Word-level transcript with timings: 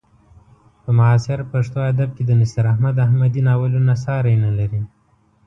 په 0.83 0.89
معاصر 0.97 1.39
پښتو 1.51 1.79
ادب 1.91 2.09
کې 2.15 2.23
د 2.25 2.31
نصیر 2.41 2.65
احمد 2.73 2.95
احمدي 3.05 3.41
ناولونه 3.47 3.93
ساری 4.05 4.35
نه 4.45 4.51
لري. 4.57 4.81